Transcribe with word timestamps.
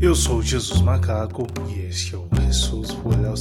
Eu 0.00 0.14
sou 0.14 0.40
Jesus 0.40 0.80
Macaco 0.80 1.46
e 1.68 1.80
este 1.80 2.14
é 2.14 2.18
o 2.18 2.26
Jesus 2.34 3.26
ao 3.26 3.36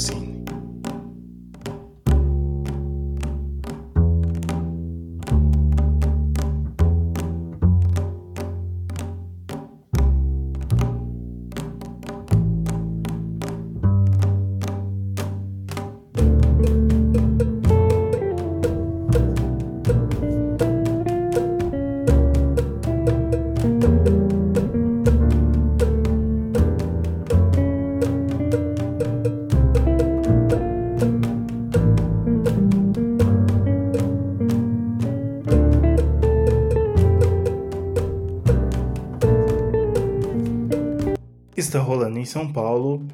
Paulo 42.59 43.08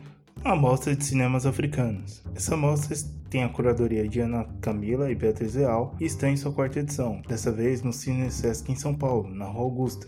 a 0.43 0.55
mostra 0.55 0.95
de 0.95 1.05
cinemas 1.05 1.45
africanos. 1.45 2.23
Essa 2.33 2.57
mostra 2.57 2.97
tem 3.29 3.43
a 3.43 3.49
curadoria 3.49 4.09
de 4.09 4.19
Ana 4.19 4.43
Camila 4.59 5.11
e 5.11 5.13
Beatriz 5.13 5.53
Real 5.53 5.93
e 5.99 6.05
está 6.05 6.27
em 6.27 6.35
sua 6.35 6.51
quarta 6.51 6.79
edição, 6.79 7.21
dessa 7.27 7.51
vez 7.51 7.83
no 7.83 7.93
Cine 7.93 8.31
Sesc 8.31 8.71
em 8.71 8.75
São 8.75 8.95
Paulo, 8.95 9.29
na 9.29 9.45
Rua 9.45 9.65
Augusta. 9.65 10.07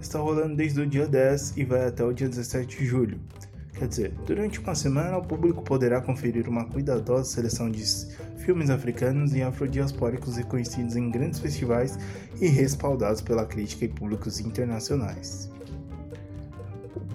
Está 0.00 0.18
rolando 0.18 0.56
desde 0.56 0.80
o 0.80 0.86
dia 0.88 1.06
10 1.06 1.56
e 1.56 1.64
vai 1.64 1.86
até 1.86 2.02
o 2.04 2.12
dia 2.12 2.28
17 2.28 2.78
de 2.78 2.84
julho. 2.84 3.20
Quer 3.78 3.86
dizer, 3.86 4.10
durante 4.26 4.58
uma 4.58 4.74
semana 4.74 5.18
o 5.18 5.22
público 5.22 5.62
poderá 5.62 6.00
conferir 6.00 6.48
uma 6.48 6.64
cuidadosa 6.64 7.30
seleção 7.30 7.70
de 7.70 7.84
filmes 8.38 8.70
africanos 8.70 9.36
e 9.36 9.42
afrodiaspóricos 9.42 10.36
reconhecidos 10.36 10.96
em 10.96 11.12
grandes 11.12 11.38
festivais 11.38 11.96
e 12.40 12.48
respaldados 12.48 13.22
pela 13.22 13.46
crítica 13.46 13.84
e 13.84 13.88
públicos 13.88 14.40
internacionais. 14.40 15.48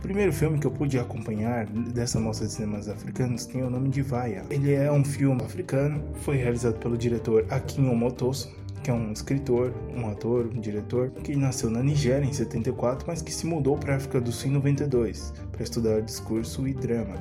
O 0.09 0.11
primeiro 0.11 0.33
filme 0.33 0.57
que 0.57 0.65
eu 0.65 0.71
pude 0.71 0.97
acompanhar 0.97 1.67
dessa 1.67 2.19
mostra 2.19 2.47
de 2.47 2.53
cinemas 2.53 2.89
africanos 2.89 3.45
tem 3.45 3.61
o 3.61 3.69
nome 3.69 3.89
de 3.89 4.01
Vaia. 4.01 4.43
Ele 4.49 4.73
é 4.73 4.91
um 4.91 5.05
filme 5.05 5.39
africano, 5.43 6.03
foi 6.23 6.35
realizado 6.35 6.79
pelo 6.79 6.97
diretor 6.97 7.45
Akin 7.47 7.87
Omotoso, 7.87 8.49
que 8.83 8.89
é 8.89 8.93
um 8.93 9.11
escritor, 9.11 9.71
um 9.95 10.09
ator, 10.09 10.47
um 10.47 10.59
diretor 10.59 11.11
que 11.11 11.35
nasceu 11.35 11.69
na 11.69 11.83
Nigéria 11.83 12.25
em 12.25 12.33
74, 12.33 13.05
mas 13.07 13.21
que 13.21 13.31
se 13.31 13.45
mudou 13.45 13.77
para 13.77 13.93
a 13.93 13.97
África 13.97 14.19
do 14.19 14.31
Sul 14.31 14.49
em 14.49 14.53
92 14.53 15.31
para 15.51 15.61
estudar 15.61 16.01
discurso 16.01 16.67
e 16.67 16.73
drama. 16.73 17.13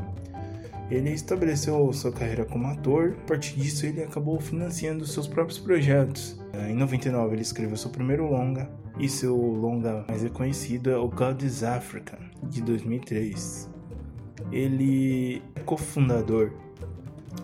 Ele 0.90 1.10
estabeleceu 1.10 1.92
sua 1.92 2.10
carreira 2.10 2.44
como 2.44 2.66
ator, 2.66 3.16
a 3.22 3.26
partir 3.26 3.58
disso 3.58 3.84
ele 3.84 4.02
acabou 4.02 4.40
financiando 4.40 5.06
seus 5.06 5.26
próprios 5.26 5.58
projetos. 5.58 6.40
Em 6.68 6.74
99 6.74 7.34
ele 7.34 7.42
escreveu 7.42 7.76
seu 7.76 7.90
primeiro 7.90 8.26
longa, 8.26 8.70
e 8.98 9.08
seu 9.08 9.36
longa 9.36 10.04
mais 10.08 10.22
reconhecido 10.22 10.90
é 10.90 10.96
o 10.96 11.08
God 11.08 11.42
is 11.42 11.62
Africa, 11.62 12.18
de 12.42 12.62
2003. 12.62 13.68
Ele 14.50 15.42
é 15.54 15.60
cofundador 15.60 16.52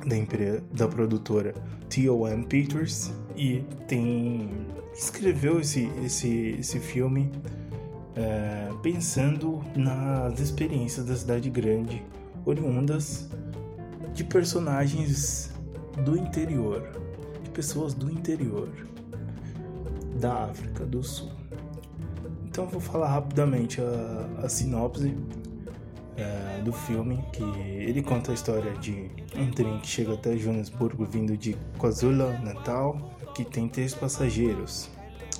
da, 0.06 0.16
empresa, 0.16 0.62
da 0.72 0.88
produtora 0.88 1.54
T.O.M. 1.88 2.44
Pictures 2.46 3.12
e 3.36 3.62
tem 3.86 4.48
escreveu 4.94 5.60
esse, 5.60 5.90
esse, 6.04 6.56
esse 6.58 6.78
filme 6.78 7.30
é, 8.16 8.70
pensando 8.82 9.62
nas 9.76 10.40
experiências 10.40 11.04
da 11.04 11.16
cidade 11.16 11.50
grande 11.50 12.02
oriundas 12.44 13.28
de 14.12 14.24
personagens 14.24 15.52
do 16.04 16.16
interior, 16.16 16.90
de 17.42 17.50
pessoas 17.50 17.94
do 17.94 18.10
interior 18.10 18.68
da 20.20 20.44
África 20.44 20.84
do 20.84 21.02
Sul. 21.02 21.30
Então 22.44 22.66
vou 22.66 22.80
falar 22.80 23.08
rapidamente 23.08 23.80
a, 23.80 24.44
a 24.44 24.48
sinopse 24.48 25.16
é, 26.16 26.62
do 26.62 26.72
filme, 26.72 27.24
que 27.32 27.42
ele 27.42 28.02
conta 28.02 28.30
a 28.30 28.34
história 28.34 28.72
de 28.74 29.10
um 29.36 29.50
trem 29.50 29.78
que 29.80 29.88
chega 29.88 30.14
até 30.14 30.36
Joanesburgo 30.36 31.04
vindo 31.04 31.36
de 31.36 31.56
KwaZulu-Natal, 31.78 33.18
que 33.34 33.44
tem 33.44 33.68
três 33.68 33.94
passageiros. 33.94 34.88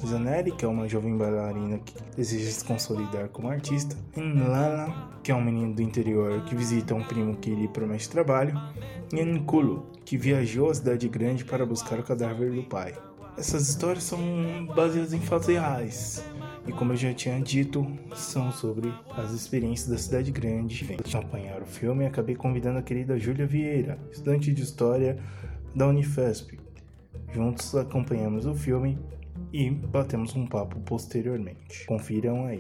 Zanelli, 0.07 0.53
que 0.53 0.65
é 0.65 0.69
uma 0.69 0.89
jovem 0.89 1.17
bailarina 1.17 1.79
que 1.79 1.95
deseja 2.17 2.51
se 2.51 2.65
consolidar 2.65 3.29
como 3.29 3.49
artista, 3.49 3.97
e 4.17 4.21
Nlala, 4.21 5.19
que 5.23 5.33
é 5.33 5.35
um 5.35 5.43
menino 5.43 5.75
do 5.75 5.83
interior 5.83 6.45
que 6.45 6.55
visita 6.55 6.95
um 6.95 7.03
primo 7.03 7.37
que 7.37 7.55
lhe 7.55 7.69
promete 7.69 8.09
trabalho, 8.09 8.55
e 9.13 9.25
Nkulu, 9.25 9.87
que 10.05 10.17
viajou 10.17 10.71
à 10.71 10.75
cidade 10.75 11.09
grande 11.09 11.45
para 11.45 11.65
buscar 11.65 11.99
o 11.99 12.03
cadáver 12.03 12.53
do 12.53 12.63
pai. 12.63 12.95
Essas 13.37 13.69
histórias 13.69 14.05
são 14.05 14.19
baseadas 14.75 15.13
em 15.13 15.21
fatos 15.21 15.49
reais, 15.49 16.25
e 16.67 16.73
como 16.73 16.93
eu 16.93 16.97
já 16.97 17.13
tinha 17.13 17.41
dito, 17.41 17.87
são 18.15 18.51
sobre 18.53 18.93
as 19.17 19.33
experiências 19.33 19.89
da 19.89 19.99
cidade 19.99 20.31
grande. 20.31 20.85
Para 20.85 21.19
acompanhar 21.19 21.61
o 21.61 21.67
filme, 21.67 22.07
acabei 22.07 22.37
convidando 22.37 22.79
a 22.79 22.83
querida 22.83 23.19
Júlia 23.19 23.47
Vieira, 23.47 23.99
estudante 24.11 24.53
de 24.53 24.63
História 24.63 25.19
da 25.75 25.87
Unifesp. 25.89 26.59
Juntos 27.35 27.75
acompanhamos 27.75 28.47
o 28.47 28.55
filme 28.55 28.99
e 29.55 29.71
batemos 29.71 30.35
um 30.35 30.47
papo 30.47 30.81
posteriormente. 30.81 31.87
Confiram 31.87 32.47
aí. 32.47 32.59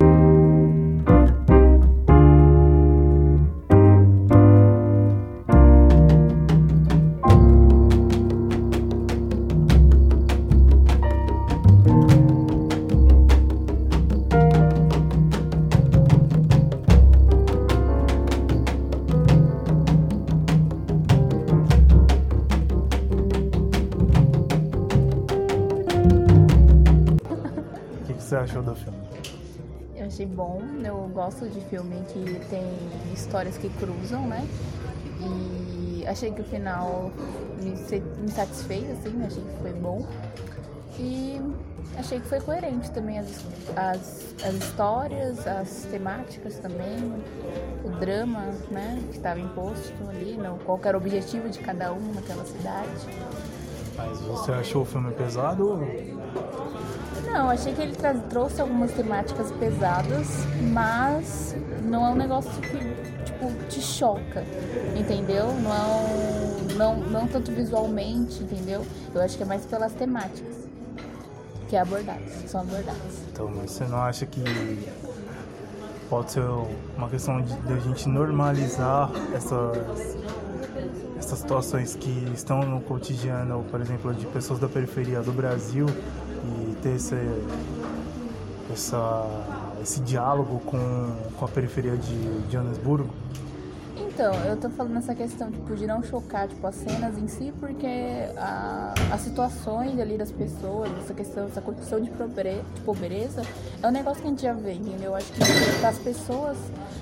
Achou 28.44 28.62
do 28.62 28.74
filme? 28.74 28.98
Eu 29.96 30.06
achei 30.06 30.26
bom, 30.26 30.60
eu 30.84 30.96
gosto 31.12 31.48
de 31.48 31.60
filme 31.62 31.96
que 32.08 32.40
tem 32.50 32.64
histórias 33.12 33.56
que 33.56 33.68
cruzam, 33.70 34.26
né? 34.26 34.46
E 35.20 36.06
achei 36.06 36.30
que 36.32 36.40
o 36.40 36.44
final 36.44 37.10
me, 37.62 37.70
me 38.20 38.30
satisfez, 38.30 38.90
assim, 38.90 39.24
achei 39.24 39.42
que 39.42 39.62
foi 39.62 39.72
bom. 39.72 40.06
E 40.98 41.40
achei 41.96 42.20
que 42.20 42.26
foi 42.26 42.40
coerente 42.40 42.90
também 42.90 43.18
as, 43.18 43.44
as, 43.76 44.34
as 44.44 44.54
histórias, 44.54 45.46
as 45.46 45.86
temáticas 45.90 46.58
também, 46.58 46.98
o 47.84 47.90
drama, 47.98 48.46
né, 48.70 49.02
que 49.10 49.16
estava 49.16 49.40
imposto 49.40 49.92
ali, 50.08 50.36
não, 50.36 50.58
qual 50.58 50.78
era 50.84 50.96
o 50.96 51.00
objetivo 51.00 51.48
de 51.48 51.60
cada 51.60 51.92
um 51.92 52.12
naquela 52.12 52.44
cidade. 52.44 53.06
Mas 53.96 54.20
você 54.20 54.52
achou 54.52 54.82
o 54.82 54.84
filme 54.84 55.12
pesado? 55.12 55.80
Não, 57.34 57.50
achei 57.50 57.74
que 57.74 57.82
ele 57.82 57.96
trouxe 58.30 58.60
algumas 58.60 58.92
temáticas 58.92 59.50
pesadas, 59.50 60.28
mas 60.72 61.56
não 61.82 62.06
é 62.06 62.10
um 62.10 62.14
negócio 62.14 62.48
que 62.62 62.78
tipo, 63.24 63.52
te 63.68 63.80
choca, 63.80 64.44
entendeu? 64.96 65.46
Não, 65.46 65.74
é 65.74 65.82
um, 65.82 66.74
não, 66.76 66.96
não 67.10 67.26
tanto 67.26 67.50
visualmente, 67.50 68.40
entendeu? 68.40 68.86
Eu 69.12 69.20
acho 69.20 69.36
que 69.36 69.42
é 69.42 69.46
mais 69.46 69.66
pelas 69.66 69.92
temáticas 69.94 70.54
que 71.68 71.74
é 71.74 71.80
abordadas, 71.80 72.30
são 72.46 72.60
abordadas. 72.60 73.22
Então, 73.32 73.50
mas 73.52 73.72
você 73.72 73.84
não 73.84 73.98
acha 73.98 74.26
que 74.26 74.88
pode 76.08 76.30
ser 76.30 76.44
uma 76.96 77.08
questão 77.08 77.42
de, 77.42 77.52
de 77.52 77.72
a 77.72 77.78
gente 77.80 78.08
normalizar 78.08 79.10
essas, 79.34 80.16
essas 81.18 81.40
situações 81.40 81.96
que 81.96 82.30
estão 82.32 82.60
no 82.60 82.80
cotidiano, 82.80 83.64
por 83.72 83.80
exemplo, 83.80 84.14
de 84.14 84.24
pessoas 84.26 84.60
da 84.60 84.68
periferia 84.68 85.20
do 85.20 85.32
Brasil 85.32 85.86
ter 86.84 86.96
esse, 86.96 87.16
essa, 88.70 89.26
esse 89.82 90.00
diálogo 90.00 90.60
com, 90.66 91.16
com 91.38 91.44
a 91.46 91.48
periferia 91.48 91.96
de 91.96 92.52
Joanesburgo? 92.52 93.08
Então, 93.96 94.32
eu 94.44 94.56
tô 94.56 94.68
falando 94.68 94.98
essa 94.98 95.14
questão 95.14 95.50
tipo, 95.50 95.74
de 95.74 95.86
não 95.86 96.02
chocar 96.02 96.46
tipo, 96.46 96.64
as 96.66 96.74
cenas 96.74 97.16
em 97.16 97.26
si, 97.26 97.52
porque 97.58 97.86
a, 98.36 98.92
as 99.12 99.20
situações 99.22 99.98
ali 99.98 100.18
das 100.18 100.30
pessoas, 100.30 100.90
essa 101.02 101.14
questão, 101.14 101.46
essa 101.46 101.60
condição 101.60 102.00
de 102.00 102.10
pobreza, 102.84 103.42
de 103.42 103.48
é 103.82 103.88
um 103.88 103.90
negócio 103.90 104.20
que 104.20 104.28
a 104.28 104.30
gente 104.30 104.42
já 104.42 104.52
vê, 104.52 104.74
entendeu? 104.74 105.10
Eu 105.10 105.16
acho 105.16 105.32
que 105.32 105.40
para 105.80 105.88
as 105.88 105.98
pessoas, 105.98 106.58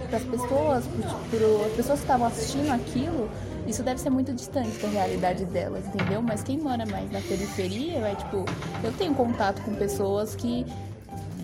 para 0.08 0.19
as 0.19 0.25
pessoas, 0.25 0.84
para 0.87 1.67
as 1.67 1.73
pessoas 1.73 1.99
que 1.99 2.05
estavam 2.05 2.26
assistindo 2.29 2.70
aquilo, 2.70 3.29
isso 3.67 3.82
deve 3.82 4.00
ser 4.00 4.11
muito 4.11 4.32
distante 4.32 4.79
da 4.79 4.88
realidade 4.88 5.44
delas, 5.44 5.87
entendeu? 5.87 6.23
Mas 6.23 6.43
quem 6.43 6.59
mora 6.59 6.85
mais 6.87 7.11
na 7.11 7.20
periferia, 7.20 7.99
é 7.99 8.14
tipo, 8.14 8.44
eu 8.82 8.93
tenho 8.93 9.14
contato 9.14 9.62
com 9.62 9.75
pessoas 9.75 10.35
que 10.35 10.67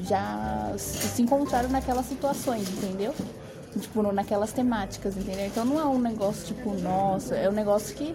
já 0.02 0.72
se 0.76 1.22
encontraram 1.22 1.68
naquelas 1.68 2.06
situações, 2.06 2.68
entendeu? 2.68 3.14
tipo, 3.78 4.02
naquelas 4.12 4.52
temáticas, 4.52 5.16
entendeu? 5.16 5.46
Então 5.46 5.64
não 5.64 5.78
é 5.78 5.84
um 5.84 5.98
negócio 5.98 6.46
tipo, 6.46 6.72
nossa, 6.80 7.34
é 7.36 7.48
um 7.48 7.52
negócio 7.52 7.94
que. 7.94 8.14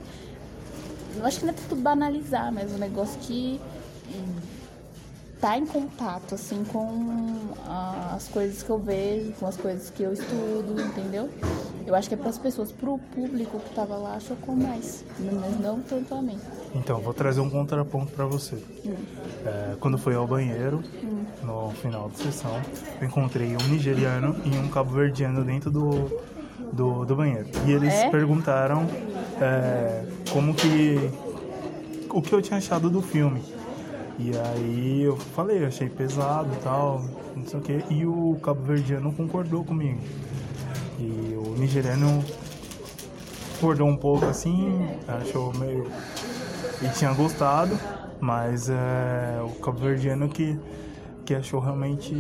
Eu 1.16 1.26
acho 1.26 1.40
que 1.40 1.46
não 1.46 1.54
é 1.54 1.56
tudo 1.56 1.80
banalizar, 1.80 2.52
mas 2.52 2.72
é 2.72 2.76
um 2.76 2.80
negócio 2.80 3.20
que 3.22 3.62
tá 5.40 5.58
em 5.58 5.66
contato, 5.66 6.36
assim, 6.36 6.64
com 6.72 7.54
as 8.16 8.28
coisas 8.30 8.64
que 8.64 8.70
eu 8.70 8.80
vejo, 8.80 9.34
com 9.34 9.46
as 9.46 9.58
coisas 9.58 9.90
que 9.90 10.02
eu 10.02 10.14
estudo, 10.14 10.82
entendeu? 10.82 11.30
Eu 11.86 11.96
acho 11.96 12.08
que 12.08 12.16
é 12.16 12.18
para 12.18 12.30
as 12.30 12.38
pessoas, 12.38 12.72
para 12.72 12.90
o 12.90 12.98
público 12.98 13.60
que 13.60 13.76
tava 13.76 13.96
lá, 13.96 14.20
chocou 14.20 14.56
mais, 14.56 15.04
mas 15.20 15.60
não 15.60 15.82
tanto 15.82 16.16
a 16.16 16.22
mim. 16.22 16.40
Então, 16.74 17.00
vou 17.02 17.14
trazer 17.14 17.42
um 17.42 17.50
contraponto 17.50 18.12
para 18.14 18.26
você. 18.26 18.56
Hum. 18.86 18.96
É, 19.46 19.76
quando 19.80 19.98
fui 19.98 20.16
ao 20.16 20.26
banheiro, 20.26 20.82
hum. 21.04 21.26
no 21.44 21.72
final 21.72 22.10
da 22.10 22.16
sessão, 22.16 22.62
eu 23.02 23.08
encontrei 23.08 23.56
um 23.56 23.68
nigeriano 23.68 24.36
e 24.46 24.58
um 24.58 24.70
cabo-verdiano 24.70 25.44
dentro 25.44 25.70
do, 25.70 26.22
do, 26.72 27.06
do, 27.06 27.16
banheiro. 27.16 27.48
E 27.68 27.72
eles 27.72 27.94
é? 27.94 28.10
perguntaram 28.10 28.88
é, 29.42 30.06
como 30.32 30.54
que... 30.54 31.12
o 32.10 32.22
que 32.22 32.34
eu 32.34 32.42
tinha 32.42 32.58
achado 32.58 32.90
do 32.90 33.02
filme. 33.02 33.42
E 34.18 34.32
aí 34.38 35.02
eu 35.02 35.18
falei, 35.18 35.66
achei 35.66 35.90
pesado 35.90 36.50
e 36.54 36.64
tal, 36.64 37.04
não 37.36 37.46
sei 37.46 37.60
o 37.60 37.62
que. 37.62 37.84
E 37.90 38.06
o 38.06 38.38
cabo 38.42 38.62
verdiano 38.64 39.12
concordou 39.12 39.66
comigo. 39.66 40.00
E 41.00 41.36
o 41.36 41.56
nigeriano 41.58 42.24
concordou 43.64 43.88
um 43.88 43.96
pouco 43.96 44.26
assim, 44.26 44.88
achou 45.08 45.54
meio. 45.54 45.90
Ele 46.82 46.92
tinha 46.94 47.14
gostado, 47.14 47.80
mas 48.20 48.70
é, 48.70 49.42
o 49.42 49.50
cabo 49.62 49.80
verdiano 49.80 50.28
que, 50.28 50.60
que 51.26 51.34
achou 51.34 51.62
realmente 51.62 52.14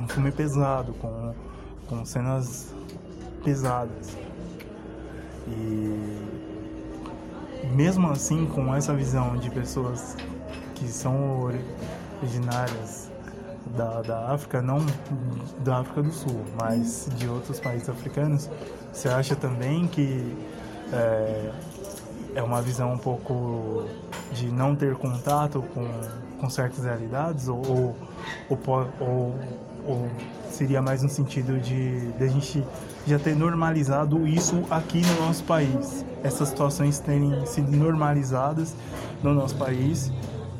um 0.00 0.08
filme 0.08 0.32
pesado, 0.32 0.92
com, 0.94 1.32
com 1.88 2.04
cenas 2.04 2.74
pesadas. 3.44 4.16
E 5.46 6.32
mesmo 7.74 8.10
assim, 8.10 8.46
com 8.46 8.74
essa 8.74 8.92
visão 8.92 9.36
de 9.36 9.48
pessoas 9.50 10.16
que 10.74 10.88
são 10.88 11.48
originárias 12.20 13.11
da, 13.66 14.02
da 14.02 14.32
África, 14.32 14.60
não 14.60 14.84
da 15.60 15.78
África 15.78 16.02
do 16.02 16.12
Sul, 16.12 16.40
mas 16.60 17.08
de 17.16 17.28
outros 17.28 17.60
países 17.60 17.88
africanos, 17.88 18.50
você 18.92 19.08
acha 19.08 19.34
também 19.34 19.86
que 19.86 20.36
é, 20.92 21.50
é 22.34 22.42
uma 22.42 22.60
visão 22.60 22.92
um 22.92 22.98
pouco 22.98 23.86
de 24.32 24.50
não 24.50 24.74
ter 24.74 24.94
contato 24.96 25.62
com, 25.74 25.86
com 26.40 26.50
certas 26.50 26.84
realidades? 26.84 27.48
Ou, 27.48 27.96
ou, 28.48 28.58
ou, 29.00 29.34
ou 29.86 30.10
seria 30.50 30.82
mais 30.82 31.02
no 31.02 31.08
sentido 31.08 31.58
de, 31.58 32.12
de 32.12 32.24
a 32.24 32.28
gente 32.28 32.64
já 33.06 33.18
ter 33.18 33.34
normalizado 33.34 34.26
isso 34.26 34.62
aqui 34.70 35.00
no 35.00 35.26
nosso 35.26 35.42
país, 35.44 36.04
essas 36.22 36.48
situações 36.48 37.00
terem 37.00 37.44
sido 37.46 37.70
normalizadas 37.72 38.74
no 39.22 39.34
nosso 39.34 39.56
país 39.56 40.12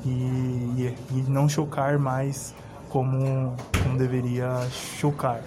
e, 0.05 0.95
e 1.13 1.25
não 1.29 1.49
chocar 1.49 1.99
mais 1.99 2.55
como, 2.93 3.57
como 3.83 3.97
deveria 3.97 4.69
chocar. 4.71 5.43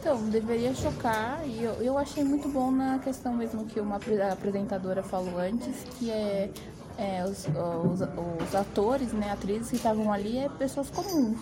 Então, 0.00 0.20
deveria 0.28 0.74
chocar 0.74 1.40
e 1.46 1.62
eu, 1.62 1.74
eu 1.74 1.96
achei 1.96 2.24
muito 2.24 2.48
bom 2.48 2.72
na 2.72 2.98
questão 2.98 3.32
mesmo 3.32 3.64
que 3.66 3.78
uma 3.78 4.00
apresentadora 4.32 5.00
falou 5.00 5.38
antes, 5.38 5.84
que 5.96 6.10
é, 6.10 6.50
é 6.98 7.24
os, 7.24 7.46
os, 7.46 8.00
os, 8.00 8.54
atores, 8.54 9.12
né, 9.12 9.30
atrizes 9.30 9.70
que 9.70 9.76
estavam 9.76 10.12
ali, 10.12 10.38
é 10.38 10.48
pessoas 10.48 10.90
comuns. 10.90 11.38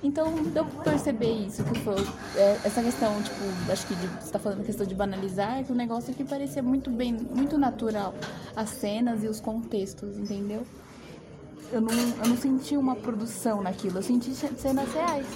Então, 0.00 0.32
deu 0.44 0.64
pra 0.64 0.92
perceber 0.92 1.32
isso, 1.32 1.64
que 1.64 1.80
foi 1.80 1.96
é, 2.36 2.60
essa 2.62 2.80
questão, 2.80 3.20
tipo, 3.20 3.72
acho 3.72 3.86
que 3.88 3.96
de, 3.96 4.06
você 4.06 4.30
tá 4.30 4.38
falando 4.38 4.64
questão 4.64 4.86
de 4.86 4.94
banalizar, 4.94 5.64
que 5.64 5.72
o 5.72 5.74
negócio 5.74 6.12
aqui 6.12 6.22
parecia 6.22 6.62
muito 6.62 6.90
bem, 6.90 7.14
muito 7.14 7.58
natural, 7.58 8.14
as 8.54 8.68
cenas 8.68 9.24
e 9.24 9.26
os 9.26 9.40
contextos, 9.40 10.18
entendeu? 10.18 10.64
Eu 11.74 11.80
não, 11.80 11.92
eu 11.92 12.28
não 12.28 12.36
senti 12.36 12.76
uma 12.76 12.94
produção 12.94 13.60
naquilo, 13.60 13.98
eu 13.98 14.02
senti 14.02 14.32
cenas 14.32 14.92
reais. 14.94 15.26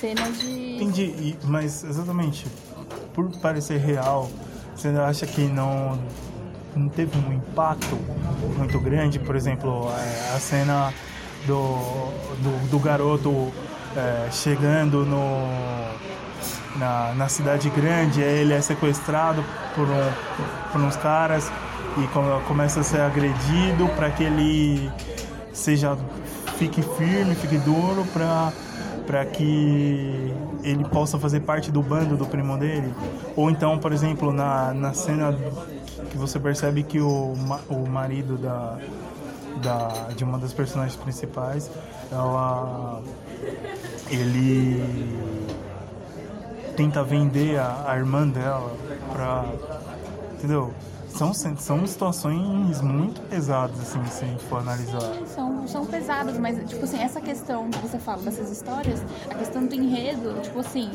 Cenas 0.00 0.38
de. 0.40 0.76
Entendi, 0.76 1.36
mas 1.44 1.84
exatamente, 1.84 2.46
por 3.14 3.30
parecer 3.38 3.78
real, 3.78 4.28
você 4.74 4.88
acha 4.88 5.26
que 5.26 5.42
não, 5.42 5.96
não 6.74 6.88
teve 6.88 7.16
um 7.18 7.32
impacto 7.32 7.96
muito 8.58 8.80
grande? 8.80 9.20
Por 9.20 9.36
exemplo, 9.36 9.88
é, 9.90 10.34
a 10.34 10.40
cena 10.40 10.92
do, 11.46 11.76
do, 12.42 12.70
do 12.70 12.78
garoto 12.80 13.52
é, 13.96 14.28
chegando 14.32 15.04
no, 15.04 15.46
na, 16.78 17.14
na 17.14 17.28
cidade 17.28 17.70
grande, 17.70 18.20
ele 18.20 18.54
é 18.54 18.60
sequestrado 18.60 19.44
por, 19.76 19.86
um, 19.86 20.72
por 20.72 20.80
uns 20.80 20.96
caras 20.96 21.50
e 21.96 22.46
começa 22.46 22.80
a 22.80 22.82
ser 22.82 23.00
agredido 23.00 23.88
para 23.96 24.10
que 24.10 24.24
ele 24.24 24.90
seja 25.60 25.96
fique 26.58 26.82
firme, 26.82 27.34
fique 27.34 27.58
duro 27.58 28.04
para 28.12 28.52
para 29.06 29.26
que 29.26 30.32
ele 30.62 30.84
possa 30.84 31.18
fazer 31.18 31.40
parte 31.40 31.72
do 31.72 31.82
bando 31.82 32.16
do 32.16 32.24
primo 32.26 32.56
dele. 32.56 32.94
Ou 33.34 33.50
então, 33.50 33.76
por 33.76 33.92
exemplo, 33.92 34.32
na, 34.32 34.72
na 34.72 34.92
cena 34.92 35.36
que 36.10 36.16
você 36.16 36.38
percebe 36.38 36.84
que 36.84 37.00
o, 37.00 37.34
o 37.68 37.88
marido 37.88 38.36
da, 38.36 38.78
da, 39.62 39.88
de 40.14 40.22
uma 40.22 40.38
das 40.38 40.52
personagens 40.52 40.94
principais, 40.94 41.68
ela, 42.12 43.02
ele 44.10 44.80
tenta 46.76 47.02
vender 47.02 47.58
a, 47.58 47.86
a 47.88 47.96
irmã 47.96 48.28
dela 48.28 48.76
pra. 49.12 49.44
Entendeu? 50.34 50.72
São, 51.10 51.34
são 51.34 51.86
situações 51.86 52.80
muito 52.80 53.20
pesadas, 53.22 53.78
assim, 53.80 54.04
se 54.06 54.24
a 54.24 54.28
gente 54.28 54.44
for 54.44 54.60
analisar. 54.60 55.00
São, 55.26 55.66
são 55.66 55.86
pesadas, 55.86 56.38
mas, 56.38 56.68
tipo 56.68 56.84
assim, 56.84 56.98
essa 56.98 57.20
questão 57.20 57.68
que 57.70 57.78
você 57.78 57.98
fala 57.98 58.22
dessas 58.22 58.50
histórias, 58.50 59.02
a 59.30 59.34
questão 59.34 59.66
do 59.66 59.74
enredo, 59.74 60.40
tipo 60.42 60.60
assim, 60.60 60.90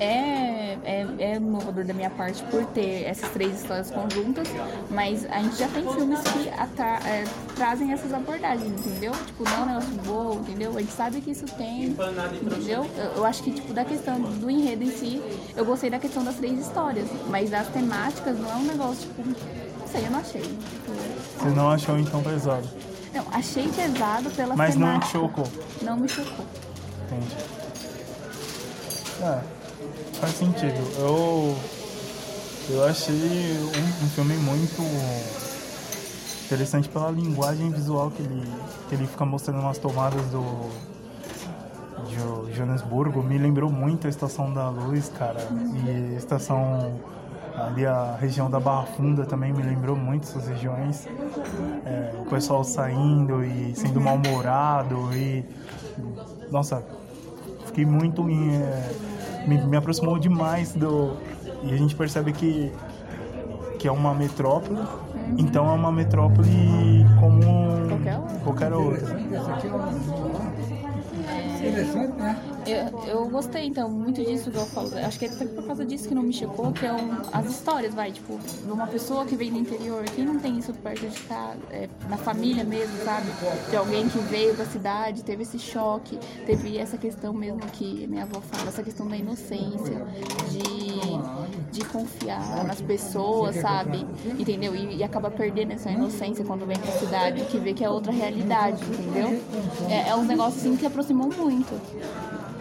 é, 0.00 0.78
é, 0.82 1.06
é 1.18 1.36
inovador 1.36 1.84
da 1.84 1.92
minha 1.92 2.08
parte 2.08 2.42
por 2.44 2.64
ter 2.66 3.04
essas 3.04 3.28
três 3.30 3.60
histórias 3.60 3.90
conjuntas, 3.90 4.48
mas 4.90 5.26
a 5.30 5.42
gente 5.42 5.56
já 5.56 5.68
tem 5.68 5.82
filmes 5.92 6.20
que 6.20 6.48
é, 6.48 7.24
trazem 7.54 7.92
essas 7.92 8.12
abordagens, 8.12 8.86
entendeu? 8.86 9.12
Tipo, 9.26 9.44
não 9.44 9.52
é 9.52 9.58
um 9.58 9.66
negócio 9.66 9.94
bom, 10.06 10.34
entendeu? 10.40 10.76
A 10.76 10.80
gente 10.80 10.92
sabe 10.92 11.20
que 11.20 11.30
isso 11.30 11.44
tem, 11.56 11.88
entendeu? 11.88 12.86
Eu, 12.96 13.04
eu, 13.16 13.26
acho 13.26 13.42
que, 13.42 13.50
tipo, 13.52 13.74
da 13.74 13.84
questão 13.84 14.18
do 14.18 14.50
enredo 14.50 14.82
em 14.82 14.90
si, 14.90 15.22
eu 15.54 15.64
gostei 15.66 15.90
da 15.90 15.98
questão 15.98 16.24
das 16.24 16.36
três 16.36 16.58
histórias, 16.58 17.06
mas 17.28 17.50
das 17.50 17.68
temáticas 17.68 18.38
não 18.38 18.50
é 18.50 18.54
um 18.54 18.64
negócio, 18.64 19.06
tipo, 19.06 19.28
não 19.28 19.86
sei, 19.86 20.06
eu 20.06 20.10
não 20.10 20.20
achei. 20.20 20.40
Tipo, 20.40 20.92
Você 21.38 21.48
não 21.50 21.70
achou 21.70 21.98
então 21.98 22.22
pesado? 22.22 22.66
Não, 23.12 23.26
achei 23.32 23.68
pesado 23.68 24.30
pela 24.30 24.56
Mas 24.56 24.74
temática. 24.74 24.78
não 24.78 25.00
te 25.00 25.08
chocou? 25.08 25.46
Não 25.82 25.96
me 25.98 26.08
chocou. 26.08 26.46
Entendi. 27.06 27.36
É. 29.22 29.59
Faz 30.20 30.34
sentido. 30.34 30.78
Eu, 30.98 31.56
eu 32.68 32.84
achei 32.84 33.14
um, 33.14 34.04
um 34.04 34.08
filme 34.10 34.36
muito 34.36 34.82
interessante 36.44 36.88
pela 36.90 37.10
linguagem 37.10 37.70
visual 37.70 38.10
que 38.10 38.22
ele, 38.22 38.42
que 38.88 38.94
ele 38.94 39.06
fica 39.06 39.24
mostrando 39.24 39.60
umas 39.60 39.78
tomadas 39.78 40.22
do 40.26 40.70
de 42.06 42.54
Joanesburgo. 42.54 43.22
Me 43.22 43.38
lembrou 43.38 43.70
muito 43.70 44.06
a 44.06 44.10
Estação 44.10 44.52
da 44.52 44.68
Luz, 44.68 45.10
cara. 45.16 45.40
E 45.84 46.14
a 46.14 46.18
estação 46.18 47.00
ali 47.54 47.86
a 47.86 48.16
região 48.20 48.50
da 48.50 48.60
Barra 48.60 48.86
Funda 48.86 49.24
também 49.24 49.52
me 49.52 49.62
lembrou 49.62 49.96
muito 49.96 50.24
essas 50.24 50.48
regiões. 50.48 51.06
É, 51.86 52.12
o 52.20 52.26
pessoal 52.26 52.62
saindo 52.64 53.44
e 53.44 53.74
sendo 53.74 54.00
mal-humorado 54.00 55.10
e... 55.14 55.44
Nossa, 56.50 56.82
fiquei 57.66 57.86
muito... 57.86 58.28
Em, 58.28 58.56
é, 58.56 59.09
me, 59.46 59.58
me 59.58 59.76
aproximou 59.76 60.18
demais 60.18 60.74
do. 60.74 61.16
E 61.62 61.72
a 61.72 61.76
gente 61.76 61.94
percebe 61.94 62.32
que, 62.32 62.72
que 63.78 63.86
é 63.86 63.92
uma 63.92 64.14
metrópole, 64.14 64.80
então 65.36 65.68
é 65.68 65.72
uma 65.72 65.92
metrópole 65.92 67.04
como 67.18 67.88
qualquer, 67.88 68.20
qualquer 68.44 68.72
outra. 68.72 69.20
Interessante, 71.58 72.16
né? 72.16 72.36
Eu, 72.66 73.04
eu 73.06 73.28
gostei, 73.28 73.66
então, 73.66 73.88
muito 73.88 74.22
disso 74.24 74.50
que 74.50 74.56
eu 74.56 74.66
falo. 74.66 74.90
Acho 74.98 75.18
que 75.18 75.24
é 75.24 75.28
por 75.28 75.66
causa 75.66 75.84
disso 75.84 76.08
que 76.08 76.14
não 76.14 76.22
me 76.22 76.32
chocou, 76.32 76.72
que 76.72 76.84
é 76.84 76.92
um, 76.92 77.16
as 77.32 77.46
histórias, 77.46 77.94
vai, 77.94 78.12
tipo, 78.12 78.38
de 78.38 78.70
uma 78.70 78.86
pessoa 78.86 79.24
que 79.24 79.34
vem 79.36 79.52
do 79.52 79.58
interior, 79.58 80.04
quem 80.04 80.24
não 80.24 80.38
tem 80.38 80.58
isso 80.58 80.72
perto 80.74 81.08
de 81.08 81.20
casa, 81.22 81.58
é, 81.70 81.88
na 82.08 82.16
família 82.16 82.64
mesmo, 82.64 82.96
sabe? 83.04 83.26
De 83.70 83.76
alguém 83.76 84.08
que 84.08 84.18
veio 84.18 84.54
da 84.54 84.64
cidade, 84.64 85.24
teve 85.24 85.42
esse 85.42 85.58
choque, 85.58 86.18
teve 86.46 86.76
essa 86.76 86.96
questão 86.98 87.32
mesmo 87.32 87.60
que 87.72 88.06
minha 88.06 88.24
avó 88.24 88.40
fala, 88.40 88.68
essa 88.68 88.82
questão 88.82 89.06
da 89.08 89.16
inocência, 89.16 90.06
de, 90.50 91.70
de 91.72 91.84
confiar 91.86 92.64
nas 92.64 92.80
pessoas, 92.80 93.56
sabe? 93.56 94.06
Entendeu? 94.38 94.74
E, 94.74 94.96
e 94.96 95.02
acaba 95.02 95.30
perdendo 95.30 95.72
essa 95.72 95.90
inocência 95.90 96.44
quando 96.44 96.66
vem 96.66 96.78
pra 96.78 96.92
cidade, 96.92 97.44
que 97.46 97.58
vê 97.58 97.72
que 97.72 97.84
é 97.84 97.90
outra 97.90 98.12
realidade, 98.12 98.82
entendeu? 98.84 99.42
É, 99.88 100.10
é 100.10 100.16
um 100.16 100.24
negócio 100.24 100.60
assim 100.60 100.76
que 100.76 100.86
aproximou 100.86 101.30
muito. 101.36 101.80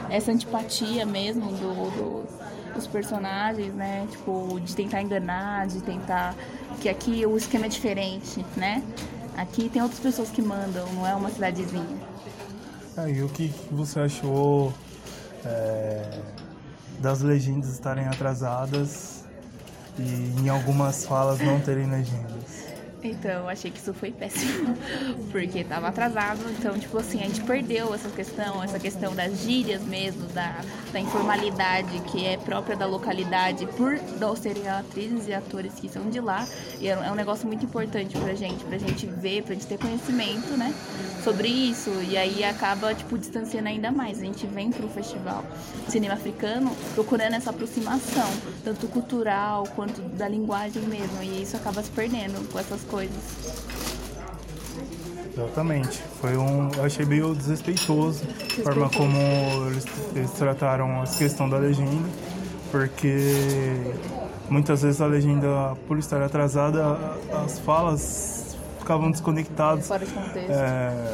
Essa 0.10 0.32
antipatia 0.32 1.06
mesmo 1.06 1.52
do, 1.52 1.92
do, 1.92 2.74
dos 2.74 2.88
personagens, 2.88 3.74
né? 3.74 4.08
Tipo, 4.12 4.60
de 4.60 4.76
tentar 4.76 5.02
enganar, 5.02 5.68
de 5.68 5.82
tentar. 5.82 6.36
Que 6.82 6.90
aqui 6.90 7.26
o 7.26 7.38
esquema 7.38 7.66
é 7.66 7.70
diferente, 7.70 8.46
né? 8.56 8.84
Aqui 9.38 9.70
tem 9.70 9.82
outras 9.82 10.00
pessoas 10.00 10.30
que 10.30 10.42
mandam, 10.42 10.86
não 10.94 11.08
é 11.08 11.16
uma 11.16 11.30
cidadezinha. 11.30 11.98
Ah, 12.98 13.10
e 13.10 13.22
o 13.24 13.30
que 13.30 13.54
você 13.72 14.00
achou 14.02 14.74
é, 15.46 16.20
das 17.00 17.22
legendas 17.22 17.70
estarem 17.70 18.06
atrasadas 18.06 19.24
e 19.98 20.42
em 20.42 20.50
algumas 20.50 21.06
falas 21.06 21.40
não 21.40 21.60
terem 21.62 21.90
legendas? 21.90 22.39
Então, 23.02 23.48
achei 23.48 23.72
que 23.72 23.80
isso 23.80 23.94
foi 23.94 24.12
péssimo, 24.12 24.76
porque 25.32 25.60
estava 25.60 25.88
atrasado, 25.88 26.40
então, 26.58 26.78
tipo 26.78 26.98
assim, 26.98 27.20
a 27.20 27.24
gente 27.24 27.42
perdeu 27.42 27.94
essa 27.94 28.10
questão, 28.10 28.62
essa 28.62 28.78
questão 28.78 29.16
das 29.16 29.42
gírias 29.42 29.82
mesmo, 29.84 30.28
da, 30.30 30.60
da 30.92 31.00
informalidade 31.00 31.98
que 32.12 32.26
é 32.26 32.36
própria 32.38 32.76
da 32.76 32.86
localidade, 32.86 33.66
por 33.78 33.98
não 34.20 34.36
serem 34.36 34.68
atrizes 34.68 35.28
e 35.30 35.34
atores 35.34 35.74
que 35.76 35.88
são 35.88 36.10
de 36.10 36.20
lá, 36.20 36.46
e 36.82 36.90
é, 36.90 36.92
é 36.92 37.12
um 37.12 37.16
negócio 37.16 37.48
muito 37.48 37.64
importante 37.64 38.18
pra 38.18 38.34
gente, 38.34 38.66
pra 38.66 38.78
gente 38.78 39.06
ver, 39.06 39.44
pra 39.44 39.54
gente 39.54 39.68
ter 39.68 39.78
conhecimento, 39.78 40.58
né, 40.58 40.74
sobre 41.24 41.48
isso, 41.48 41.90
e 42.10 42.18
aí 42.18 42.44
acaba, 42.44 42.94
tipo, 42.94 43.18
distanciando 43.18 43.68
ainda 43.68 43.92
mais. 43.92 44.20
A 44.22 44.26
gente 44.26 44.46
vem 44.48 44.72
pro 44.72 44.88
festival 44.90 45.44
cinema 45.88 46.14
africano 46.14 46.76
procurando 46.94 47.34
essa 47.34 47.50
aproximação, 47.50 48.30
tanto 48.64 48.88
cultural 48.88 49.64
quanto 49.76 50.02
da 50.02 50.28
linguagem 50.28 50.82
mesmo, 50.84 51.22
e 51.24 51.44
isso 51.44 51.56
acaba 51.56 51.82
se 51.84 51.92
perdendo 51.92 52.50
com 52.52 52.60
essas 52.60 52.84
coisas. 52.90 53.60
Exatamente. 55.36 56.02
Foi 56.20 56.36
um. 56.36 56.70
Eu 56.76 56.84
achei 56.84 57.06
meio 57.06 57.34
desrespeitoso 57.34 58.24
a 58.60 58.64
forma 58.64 58.90
como 58.90 59.18
eles, 59.68 59.86
eles 60.16 60.32
trataram 60.32 61.02
a 61.02 61.06
questão 61.06 61.50
da 61.50 61.58
legenda, 61.58 62.10
porque 62.72 63.94
muitas 64.50 64.82
vezes 64.82 65.00
a 65.00 65.06
legenda, 65.06 65.78
por 65.88 65.98
estar 65.98 66.22
atrasada, 66.22 66.98
as 67.44 67.60
falas 67.60 68.58
ficavam 68.80 69.12
desconectadas. 69.12 69.88
Fora 69.88 70.06
de 70.06 70.12
contexto. 70.12 70.52
É, 70.52 71.14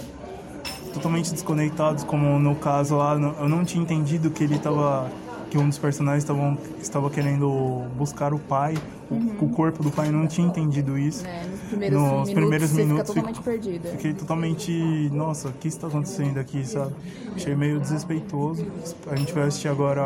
totalmente 0.93 1.31
desconectados, 1.31 2.03
como 2.03 2.39
no 2.39 2.55
caso 2.55 2.95
lá, 2.95 3.13
eu 3.13 3.49
não 3.49 3.63
tinha 3.65 3.83
entendido 3.83 4.31
que 4.31 4.43
ele 4.43 4.55
estava 4.55 5.11
que 5.55 5.57
um 5.57 5.69
dos 5.69 5.77
personagens 5.77 6.23
estavam 6.23 6.57
estava 6.81 7.09
querendo 7.09 7.87
buscar 7.95 8.33
o 8.33 8.39
pai, 8.39 8.77
uhum. 9.09 9.37
o, 9.39 9.45
o, 9.45 9.49
corpo 9.49 9.81
do 9.81 9.89
pai, 9.89 10.11
não 10.11 10.27
tinha 10.27 10.45
entendido 10.45 10.97
isso. 10.97 11.25
É, 11.25 11.45
nos 11.45 11.69
primeiros 11.69 11.93
nos 11.95 12.27
minutos, 12.27 12.33
primeiros 12.33 12.71
minutos 12.73 13.13
fica 13.13 13.21
totalmente 13.21 13.35
fico, 13.35 13.45
perdido. 13.45 13.87
Fiquei 13.91 14.13
totalmente, 14.13 15.09
nossa, 15.13 15.47
o 15.47 15.53
que 15.53 15.69
está 15.69 15.87
acontecendo 15.87 16.39
aqui, 16.39 16.67
sabe? 16.67 16.93
Achei 17.33 17.55
meio 17.55 17.79
desrespeitoso. 17.79 18.67
A 19.09 19.15
gente 19.15 19.31
vai 19.31 19.43
assistir 19.43 19.69
agora 19.69 20.03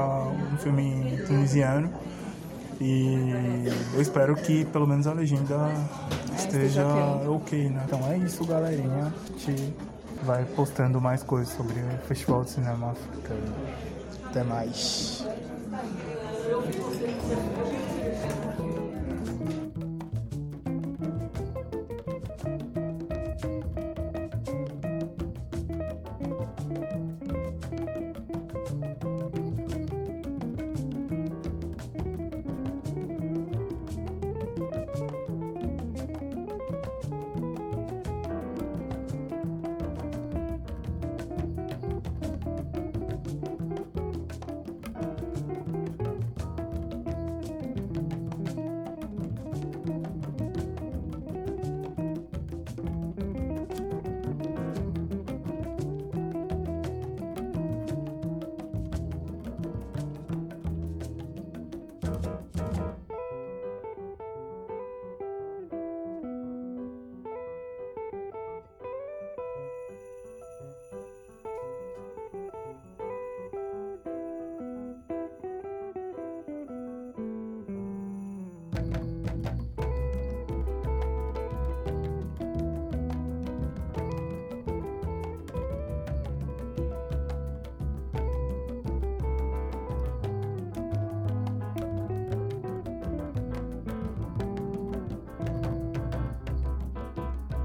um 0.54 0.58
filme 0.58 1.18
tunisiano. 1.26 1.90
E 2.80 3.66
eu 3.96 4.02
espero 4.02 4.36
que 4.36 4.66
pelo 4.66 4.86
menos 4.86 5.08
a 5.08 5.14
legenda 5.14 5.56
é, 6.32 6.36
esteja 6.36 6.86
ok, 7.28 7.70
né? 7.70 7.84
Então 7.88 8.00
é 8.08 8.18
isso, 8.20 8.46
galerinha. 8.46 9.12
A 9.12 9.40
gente 9.40 9.74
vai 10.24 10.46
postando 10.46 11.02
mais 11.02 11.24
coisas 11.24 11.52
sobre 11.56 11.74
o 11.74 12.08
Festival 12.08 12.44
de 12.44 12.52
Cinema 12.52 12.92
Africano. 12.92 13.56
Até 14.30 14.44
mais. 14.44 15.19
Thank 16.72 17.74
you. 17.74 17.79